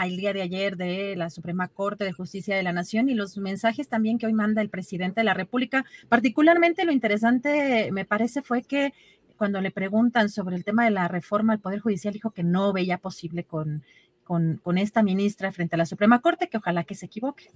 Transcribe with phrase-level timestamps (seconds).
[0.00, 3.36] al día de ayer de la Suprema Corte de Justicia de la Nación y los
[3.36, 5.84] mensajes también que hoy manda el presidente de la República?
[6.08, 8.94] Particularmente lo interesante, me parece, fue que
[9.36, 12.72] cuando le preguntan sobre el tema de la reforma al Poder Judicial, dijo que no
[12.72, 13.84] veía posible con,
[14.24, 17.50] con, con esta ministra frente a la Suprema Corte, que ojalá que se equivoque.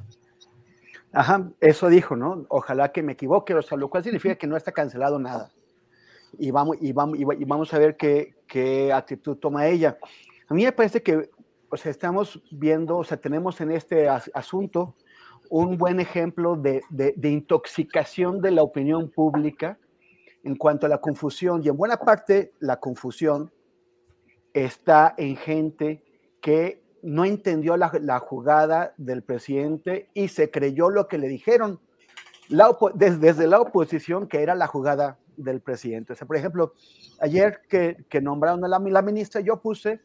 [1.13, 2.45] Ajá, eso dijo, ¿no?
[2.51, 5.51] Ojalá que me equivoque, o sea, lo cual significa que no está cancelado nada.
[6.39, 9.97] Y vamos, y vamos, y vamos a ver qué, qué actitud toma ella.
[10.47, 11.31] A mí me parece que,
[11.85, 14.95] estamos viendo, o sea, tenemos en este as asunto
[15.51, 19.79] un buen ejemplo de, de, intoxicación de la opinión pública
[20.43, 21.63] en cuanto a la confusión.
[21.63, 23.53] Y en buena parte la confusión
[24.53, 26.03] está en gente
[26.41, 31.79] que no entendió la, la jugada del presidente y se creyó lo que le dijeron
[32.49, 36.13] desde, desde, la oposición que era la jugada del presidente.
[36.13, 36.73] O sea, por ejemplo,
[37.21, 40.01] ayer que, que nombraron a la, la, ministra, yo puse,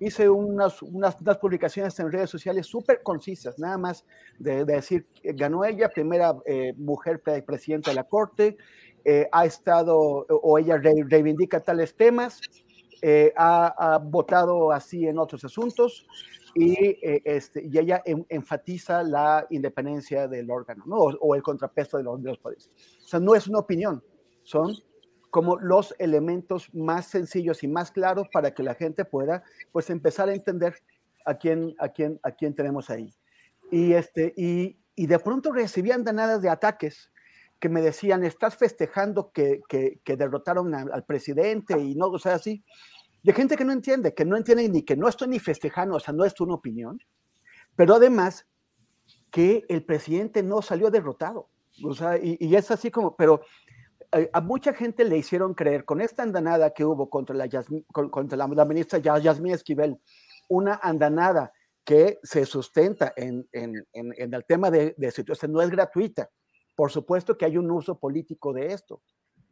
[0.00, 4.04] hice unas, unas, unas publicaciones en redes sociales súper concisas, nada más
[4.38, 8.56] de, de, decir, ganó ella, primera eh, mujer pre presidenta de la Corte,
[9.04, 12.40] eh, ha estado, o ella re, reivindica tales temas,
[13.00, 16.06] eh, ha, ha, votado así en otros asuntos,
[16.54, 20.96] y, eh, este, y ella en, enfatiza la independencia del órgano, ¿no?
[20.96, 22.70] o, o el contrapeso de los, de los poderes.
[23.04, 24.02] O sea, no es una opinión,
[24.42, 24.74] son
[25.30, 30.28] como los elementos más sencillos y más claros para que la gente pueda pues empezar
[30.28, 30.74] a entender
[31.24, 33.12] a quién, a quién, a quién tenemos ahí.
[33.70, 37.10] Y, este, y, y de pronto recibían danadas de ataques
[37.60, 42.34] que me decían, estás festejando que, que, que derrotaron al presidente y no, o sea,
[42.34, 42.64] así.
[43.22, 46.00] De gente que no entiende, que no entiende ni que no estoy ni festejando, o
[46.00, 47.00] sea, no es una opinión,
[47.74, 48.46] pero además
[49.30, 51.48] que el presidente no salió derrotado.
[51.84, 53.42] O sea, y es así como, pero
[54.32, 58.36] a mucha gente le hicieron creer con esta andanada que hubo contra la, Yasmin, contra
[58.36, 59.98] la, la ministra Yasmín Esquivel,
[60.48, 61.52] una andanada
[61.84, 66.30] que se sustenta en, en, en, en el tema de, de situación, no es gratuita.
[66.74, 69.02] Por supuesto que hay un uso político de esto,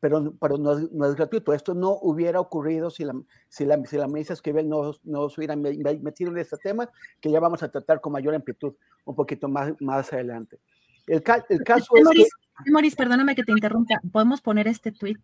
[0.00, 1.53] pero, pero no, no, es gratuito.
[1.53, 3.15] Esto no hubiera ocurrido si la,
[3.49, 6.88] si la, si la ministra Esquivel no, no se hubiera metido en este tema,
[7.21, 8.75] que ya vamos a tratar con mayor amplitud
[9.05, 10.61] un poquito más, más adelante.
[11.06, 12.27] El, el caso es que
[12.67, 14.00] Moris, perdóname que te interrumpa.
[14.12, 15.19] Podemos poner este tweet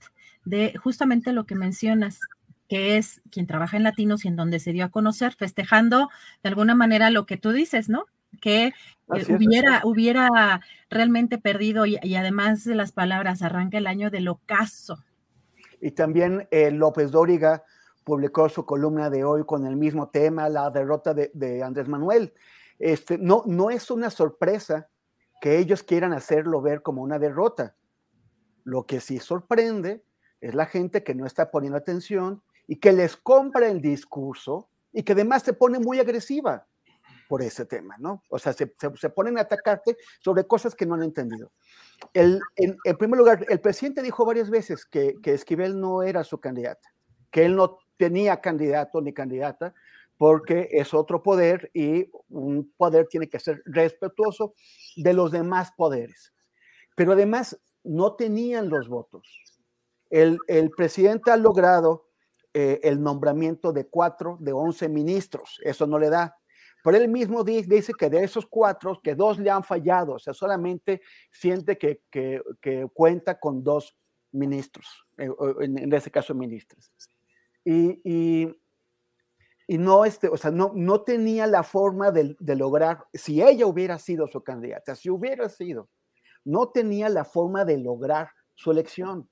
[0.44, 2.20] de justamente lo que mencionas,
[2.68, 6.08] que es quien trabaja en Latinos y en donde se dio a conocer, festejando
[6.42, 8.06] de alguna manera lo que tú dices, ¿no?
[8.40, 8.72] Que eh,
[9.28, 10.60] hubiera, es, hubiera
[10.90, 15.02] realmente perdido y, y, además de las palabras, arranca el año del ocaso.
[15.80, 17.64] Y también eh, López Dóriga
[18.04, 22.32] publicó su columna de hoy con el mismo tema, la derrota de, de Andrés Manuel.
[22.78, 24.88] Este, no, no es una sorpresa
[25.42, 27.74] que ellos quieran hacerlo ver como una derrota.
[28.62, 30.04] Lo que sí sorprende
[30.40, 35.02] es la gente que no está poniendo atención y que les compra el discurso y
[35.02, 36.68] que además se pone muy agresiva
[37.28, 38.22] por ese tema, ¿no?
[38.28, 41.50] O sea, se, se, se ponen a atacarte sobre cosas que no han entendido.
[42.14, 46.22] El, en, en, primer lugar, el presidente dijo varias veces que, que Esquivel no era
[46.22, 46.94] su candidata,
[47.32, 49.74] que él no tenía candidato ni candidata,
[50.16, 54.54] porque es otro poder y un poder tiene que ser respetuoso
[54.96, 56.32] de los demás poderes.
[56.94, 59.26] Pero además no tenían los votos.
[60.10, 60.38] El,
[60.76, 62.06] presidente ha logrado
[62.52, 66.36] eh, el nombramiento de cuatro de once ministros, eso no le da.
[66.84, 70.34] Pero él mismo dice que de esos cuatro, que dos le han fallado, o sea,
[70.34, 71.00] solamente
[71.30, 72.02] siente que,
[72.92, 73.96] cuenta con dos
[74.32, 74.86] ministros,
[75.16, 75.30] eh,
[75.60, 76.92] en, en, ese caso ministros.
[77.64, 78.48] Y
[79.66, 83.66] y no, este, o sea, no, no tenía la forma de, de, lograr, si ella
[83.66, 85.88] hubiera sido su candidata, si hubiera sido,
[86.44, 89.28] no tenía la forma de lograr su elección.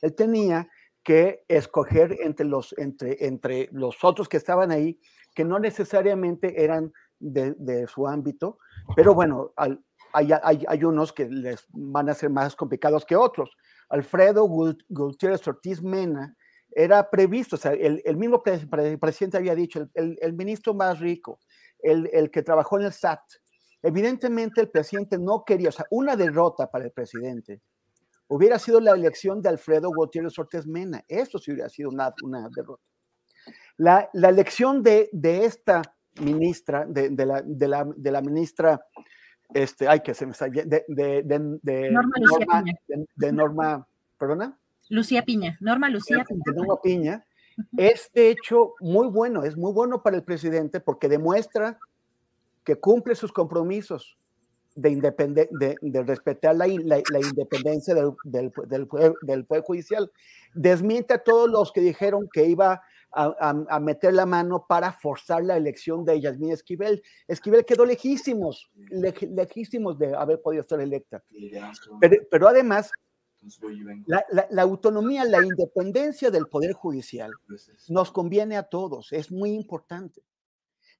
[0.00, 0.68] Él tenía
[1.02, 4.98] que escoger entre los, entre, entre los otros que estaban ahí,
[5.34, 8.58] que no necesariamente eran de, de su ámbito,
[8.96, 9.84] pero bueno, al,
[10.14, 13.50] hay, hay, hay, unos que les van a ser más complicados que otros.
[13.88, 14.46] Alfredo
[14.88, 16.36] Gutiérrez Ortiz Mena
[16.74, 20.32] era previsto, o sea, el, el mismo pre, pre, presidente había dicho, el, el, el
[20.32, 21.38] ministro más rico,
[21.84, 23.20] el, que trabajó en el SAT.
[23.82, 27.60] Evidentemente el presidente no quería, o sea, una derrota para el presidente
[28.28, 31.04] hubiera sido la elección de Alfredo Gutiérrez Ortiz Mena.
[31.06, 32.82] Eso sí hubiera sido una, una derrota.
[33.76, 35.82] La, la, elección de, de esta
[36.20, 38.80] ministra, de, de, la, de, la, ministra,
[39.52, 40.84] este, ay, que se me está de,
[41.90, 44.58] Norma, Norma, Norma, perdona.
[44.88, 46.42] Lucía Piña, Norma Lucía Piña.
[46.54, 47.24] Norma Piña,
[47.76, 51.78] es de hecho muy bueno, es muy bueno para el presidente porque demuestra
[52.64, 54.16] que cumple sus compromisos
[54.74, 60.10] de, de, de respetar la, la, la independencia del, del, del, poder, del, poder, Judicial.
[60.54, 62.82] Desmiente a todos los que dijeron que iba
[63.12, 67.02] a, a, a, meter la mano para forzar la elección de Yasmín Esquivel.
[67.28, 71.22] Esquivel quedó lejísimos, le, lejísimos de haber podido ser electa.
[72.00, 72.90] Pero, pero además,
[74.06, 77.32] la, la, la, autonomía, la independencia del Poder Judicial
[77.88, 80.22] nos conviene a todos, es muy importante.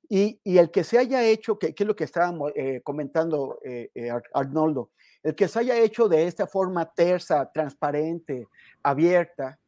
[0.09, 3.59] Y, y el que se haya hecho, que, que es lo que estábamos eh, comentando
[3.65, 4.91] eh, eh, Arnoldo,
[5.23, 8.47] el que se haya hecho de esta forma tersa, transparente,
[8.83, 9.59] abierta,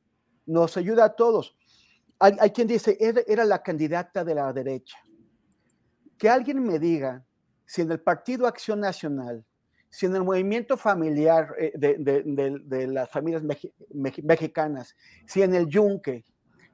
[0.44, 1.56] nos ayuda a todos.
[2.18, 4.98] Hay, hay quien dice, era, era la candidata de la derecha.
[6.18, 7.24] Que alguien me diga
[7.64, 9.45] si en el Partido Acción Nacional
[9.90, 14.94] si en el movimiento familiar eh, de, de, de, de, las familias mex, mex, mexicanas,
[15.26, 16.24] si en el Yunque,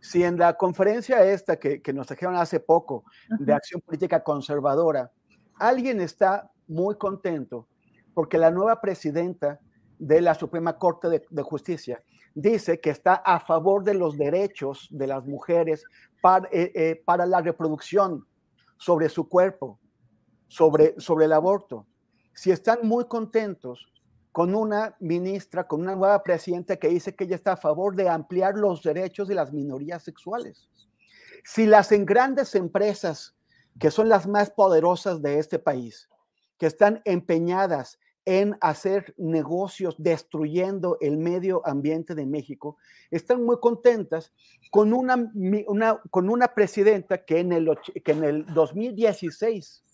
[0.01, 3.05] si en la conferencia esta que, que nos trajeron hace poco
[3.39, 5.13] de acción política conservadora,
[5.57, 7.69] alguien está muy contento
[8.15, 9.61] porque la nueva presidenta
[9.99, 12.03] de la Suprema Corte de, de, Justicia
[12.35, 15.85] dice que está a favor de los derechos de las mujeres
[16.21, 18.27] para, eh, eh, para la reproducción
[18.77, 19.79] sobre su cuerpo,
[20.49, 21.87] sobre, sobre el aborto
[22.35, 23.93] si están muy contentos
[24.33, 28.09] con una ministra, con una nueva presidenta que dice que ella está a favor de
[28.09, 30.69] ampliar los derechos de las minorías sexuales.
[31.45, 33.35] Si las en grandes empresas,
[33.79, 36.09] que son las más poderosas de este país,
[36.59, 42.79] que están empeñadas en hacer negocios destruyendo el medio ambiente de México,
[43.11, 44.33] están muy contentas
[44.71, 45.31] con una,
[46.11, 49.85] con una presidenta que en, el, que en el 2016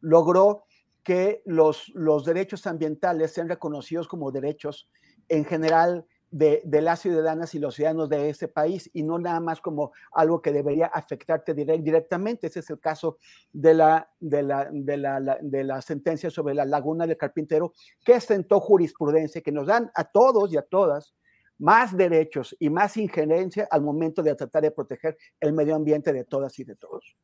[0.00, 0.65] logró
[1.06, 4.90] que los, los derechos ambientales sean reconocidos como derechos
[5.28, 9.38] en general de, de, las ciudadanas y los ciudadanos de ese país y no nada
[9.38, 12.48] más como algo que debería afectarte direct, directamente.
[12.48, 13.18] Ese es el caso
[13.52, 17.72] de la, de, la, de, la, de la sentencia sobre la laguna del carpintero
[18.04, 21.14] que sentó jurisprudencia que nos dan a todos y a todas
[21.58, 26.24] más derechos y más injerencia al momento de tratar de proteger el medio ambiente de
[26.24, 27.16] todas y de todos.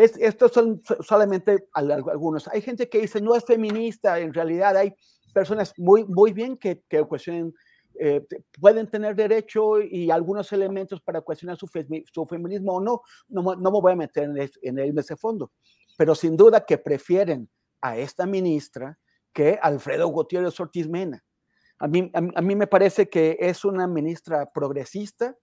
[0.00, 2.48] Es, estos son solamente algunos.
[2.48, 4.94] Hay gente que dice no es feminista, en realidad hay
[5.32, 7.54] personas muy, muy bien que, cuestionen,
[7.98, 8.24] eh,
[8.60, 13.02] pueden tener derecho y algunos elementos para cuestionar su, fe, su feminismo o no.
[13.28, 13.42] no.
[13.54, 15.52] No me voy a meter en, es, en, en ese fondo,
[15.96, 17.48] pero sin duda que prefieren
[17.80, 18.98] a esta ministra
[19.32, 21.24] que Alfredo Gutiérrez Ortiz Mena.
[21.78, 25.36] A mí, a mí me parece que es una ministra progresista,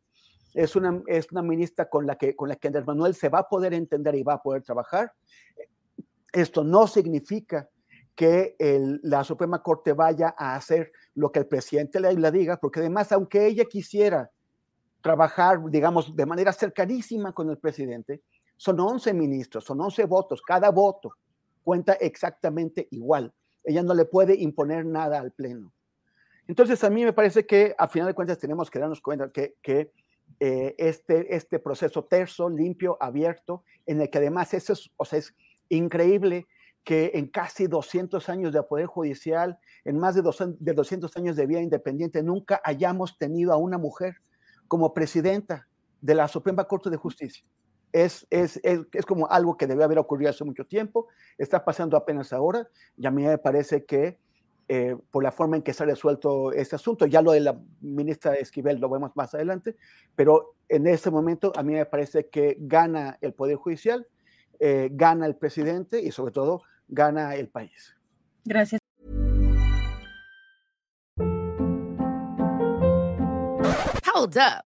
[0.57, 3.39] es una, es una ministra con la, que, con la que Andrés Manuel se va
[3.39, 5.13] a poder entender y va a poder trabajar.
[6.33, 7.69] Esto no significa
[8.15, 8.55] que
[9.03, 13.11] la Suprema Corte vaya a hacer lo que el presidente le, le, diga, porque además,
[13.11, 14.31] aunque ella quisiera
[14.99, 18.23] trabajar, digamos, de manera cercanísima con el presidente,
[18.55, 21.13] son 11 ministros, son 11 votos, cada voto
[21.63, 23.31] cuenta exactamente igual.
[23.63, 25.71] Ella no le puede imponer nada al Pleno.
[26.47, 29.57] Entonces, a mí me parece que, a final de cuentas, tenemos que darnos cuenta que,
[29.61, 29.91] que
[30.39, 35.19] eh, este, este proceso terso, limpio, abierto, en el que además eso es, o sea,
[35.19, 35.33] es
[35.69, 36.47] increíble
[36.83, 41.35] que en casi 200 años de poder judicial, en más de, dos, de 200 años
[41.35, 44.17] de vida independiente, nunca hayamos tenido a una mujer
[44.67, 45.67] como presidenta
[46.01, 47.43] de la Suprema Corte de Justicia.
[47.91, 51.07] Es, es, es, es, como algo que debe haber ocurrido hace mucho tiempo,
[51.37, 54.19] está pasando apenas ahora, y a mí me parece que
[54.69, 57.05] eh, por la forma en que se ha resuelto este asunto.
[57.05, 59.77] Ya lo de la ministra Esquivel lo vemos más adelante,
[60.15, 64.05] pero en ese momento a mí me parece que gana el Poder Judicial,
[64.59, 67.95] eh, gana el presidente y sobre todo gana el país.
[68.43, 68.81] Gracias.
[74.13, 74.66] Hold up.